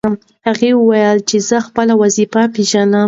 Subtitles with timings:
[0.47, 2.99] هغه وویل چې زه خپله وظیفه پېژنم.